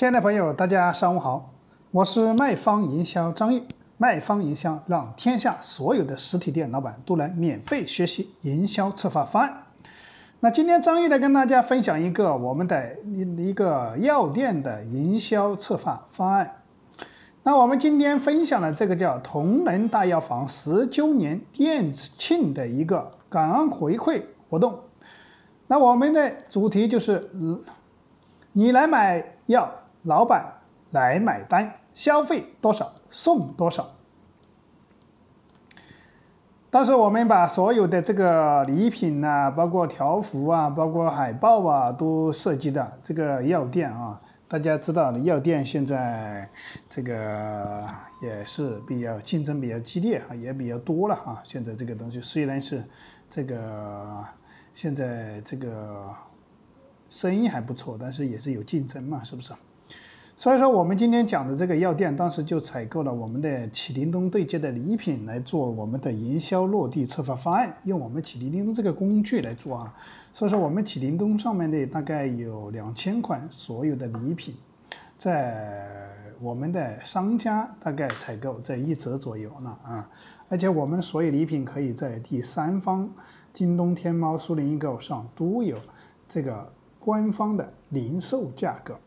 [0.00, 1.52] 亲爱的朋友，大家上午好，
[1.90, 3.62] 我是卖方营销张玉。
[3.98, 9.64] 卖方营销让天下所有的实体店老板都来免费学习营销策划方案。
[10.40, 16.62] 那今天张玉来跟大家分享一个我们的一一个药店的营销策划方案。
[17.42, 24.80] 那我们今天分享的这个叫同仁大药房十周年店庆的一个感恩回馈活动。
[25.66, 27.30] 那我们的主题就是，
[28.54, 29.70] 你来买药，
[30.02, 30.60] 老板
[30.90, 33.86] 来买单，消费多少送多少。
[36.70, 44.20] 当时我们把所有的这个礼品呐、包括条幅啊，包括海报啊，都设计的这个药店啊。
[44.46, 46.48] 大家知道的，药店现在
[46.88, 47.84] 这个
[48.20, 51.40] 也是比较竞争比较激烈啊，也比较多了哈。
[51.44, 52.84] 现在这个东西虽然是
[53.28, 54.24] 这个
[54.72, 56.08] 现在这个
[57.08, 59.52] 生意还不错，但是也是有竞争嘛，是不是？
[60.40, 69.94] 所以说，我们今天讲的这个药店，当时就采购了我们的启灵东对接的礼品来做我们的营销落地策划方案，用我们启灵东这个工具来做啊。
[70.32, 74.54] 所以说，我们启灵东上面的大概有两千款所有的礼品，
[75.18, 75.86] 在
[76.40, 80.08] 我们的商家大概采购在一折左右呢啊，
[80.48, 83.06] 而且我们所有礼品可以在第三方
[83.52, 85.76] 京东、天猫、苏宁易购上都有
[86.26, 88.98] 这个官方的零售价格。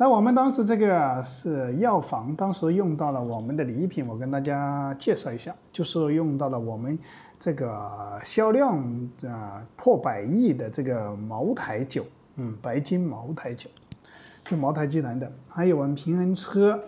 [0.00, 6.98] 那我们当时这个是药房，当时用到了我们的礼品，我跟大家介绍一下，就是用到了我们
[7.38, 8.82] 这个销量
[9.26, 12.06] 啊破百亿的这个茅台酒，
[12.36, 13.68] 嗯，白金茅台酒，
[14.42, 16.82] 就茅台集团的，还有我们平衡车，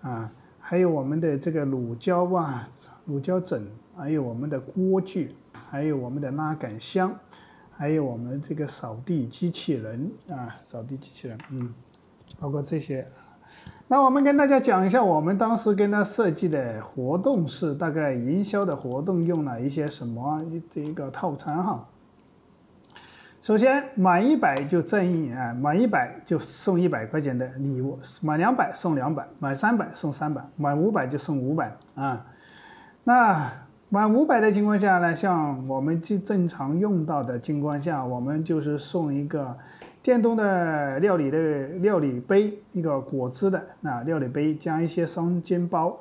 [0.00, 2.68] 啊，还有我们的这个乳胶啊，
[3.04, 3.64] 乳胶枕，
[3.96, 5.36] 还有我们的锅具，
[5.70, 7.16] 还有我们的拉杆箱，
[7.70, 11.72] 还有我们这个扫地机器人啊，扫地机器人，嗯。
[12.42, 13.06] 包括这些，
[13.86, 21.86] 那我们跟大家讲一下，我们当时跟他设计的活动是大概营销的活动用了一些什么这一个套餐哈。
[23.40, 32.26] 首先满一百就赠一啊，满一百就送一百块钱的礼物，满两百送两百，满三百送三百，满五百就送五百啊。
[33.04, 33.52] 那
[33.88, 39.56] 满五百的情况下呢，像我们正正常用到的情况下，我们就是送一个。
[40.02, 46.00] 电动的料理的料理杯，一个果汁的啊料理杯，加一些双肩包。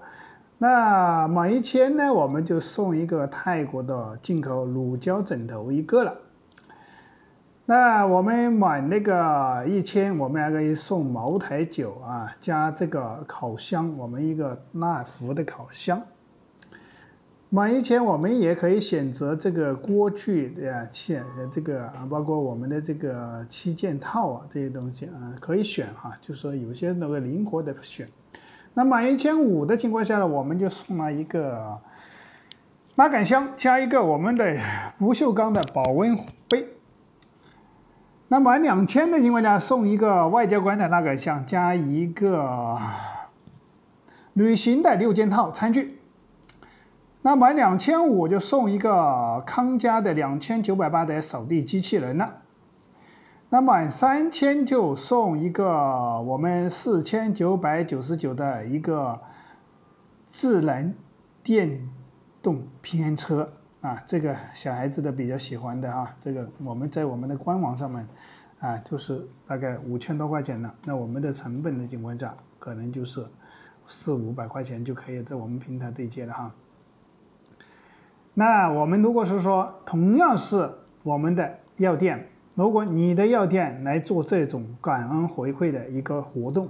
[0.57, 6.15] 那满一千呢，我们就送一个泰国的进口乳胶枕头一个了。
[7.65, 16.01] 那我们满那个一千，我们还可以送茅台酒啊，加这个烤箱，我们一个纳福的烤箱。
[17.53, 21.19] 满一千，我们也可以选择这个锅具的器，
[21.51, 28.07] 这个啊，包括我们的这个七件套啊，这些东西啊，可以选哈，就是说有些那个灵活的选。
[28.73, 31.77] 那满一千五的情况下呢，我们就送了一个
[32.95, 34.57] 拉杆箱，加一个我们的
[34.97, 36.15] 不锈钢的保温
[36.47, 36.65] 杯。
[38.29, 42.77] 那满两千的情况下，送一个外交官的拉杆箱，加一个
[44.31, 45.97] 旅行的六件套餐具。
[47.23, 52.41] 那满两千五就送一个康佳的两千九百八的扫地机器人了。
[53.49, 59.19] 那满三千就送一个我们四千九百九十九的一个
[60.27, 60.95] 智能
[61.43, 61.89] 电
[62.41, 63.51] 动平衡车
[63.81, 68.07] 啊，这个小孩子的比较喜欢的哈，这个我们在我们的官网上面
[68.59, 70.73] 啊，就是大概五千多块钱了。
[70.85, 73.23] 那我们的成本的情况下，可能就是
[73.85, 76.51] 四五百块钱就可以在我们平台对接了哈。
[78.33, 80.69] 那我们如果是说同样是
[81.03, 86.69] 我们的药店，如果你的药店来做这种感恩回馈的一个活动，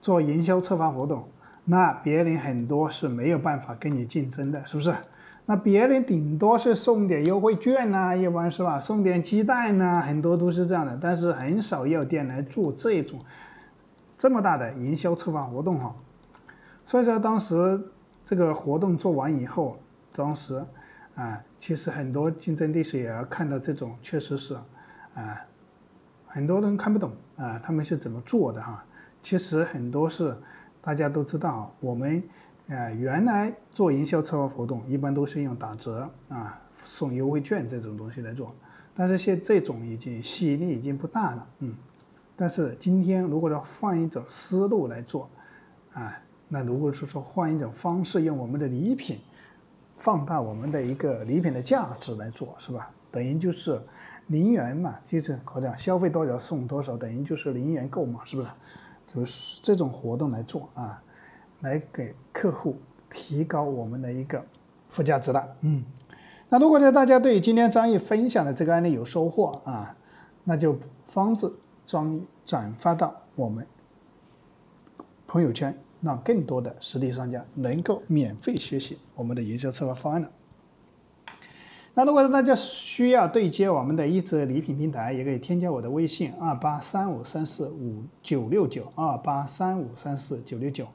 [0.00, 1.28] 做营销策划活动，
[1.64, 4.94] 那别人很多是没有办法跟你竞争的，是不是？
[5.46, 8.78] 那别人顶多是送点优惠券呐，一般是吧？
[8.78, 13.18] 送点鸡蛋呐，很多都是这样的，但是很少药店来做这种
[14.16, 15.94] 这么大的营销策划活动哈。
[16.84, 17.80] 所以说当时
[18.24, 19.76] 这个活动做完以后，
[20.14, 20.64] 当时。
[21.14, 24.54] 啊，其实很多竞争对手也要看到这种，确实是，
[25.14, 25.38] 啊，
[26.26, 28.82] 很多人看不懂啊，他们是怎么做的哈？
[29.20, 30.34] 其实很多是
[30.80, 32.22] 大家都知道，我们
[32.66, 38.54] 啊原来做营销策划活动，一般都是用打折啊、送优惠券这种东西来做，
[38.94, 41.74] 但是现这种已经吸引力已经不大了，嗯。
[42.34, 45.28] 但是今天如果要换一种思路来做，
[45.92, 46.18] 啊，
[46.48, 49.18] 那如果是说换一种方式，用我们的礼品。
[49.96, 52.90] 放大我们的一个礼品的价值来做，是吧？
[53.10, 53.80] 等于就是
[54.28, 58.48] 零元嘛，就是好像消费多少送多少，等于就是零元购嘛，是不是？
[59.06, 61.02] 就是这种活动来做啊，
[61.60, 62.78] 来给客户
[63.10, 64.42] 提高我们的一个
[64.88, 65.56] 附加值的。
[65.60, 65.84] 嗯，
[66.48, 69.94] 那如果呢大家对今天张毅分享的这个案例有收获啊，
[70.44, 71.54] 那就方子
[71.84, 73.66] 张毅转发到我们
[75.26, 80.30] 朋友圈，让更多的实体商家能够免费学习我们的营销策划方案了。
[81.94, 90.88] 那如果大家需要对接我们的一折礼品平台，也可以添加我的微信二八三五三四五九六九二八三五三四九六九，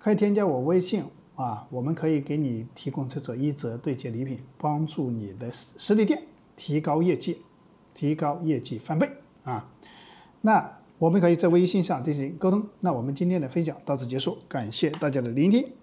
[0.00, 1.04] 可以添加我微信
[1.36, 6.20] 啊，我们可以给你提供这种一折对接礼品，帮助你的实体店
[6.56, 7.38] 提高业绩，
[7.94, 9.08] 提高业绩翻倍
[9.44, 9.68] 啊。
[10.40, 10.68] 那
[11.02, 12.62] 我们可以在微信上进行沟通。
[12.78, 15.81] 那我们今天的分享到此结束，感谢大家的聆听。